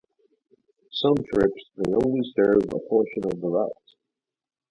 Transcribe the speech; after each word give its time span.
Some 0.93 1.13
trips 1.13 1.63
may 1.77 1.93
only 1.93 2.21
serve 2.35 2.63
a 2.73 2.79
portion 2.89 3.23
of 3.25 3.39
the 3.39 3.47
route. 3.47 3.91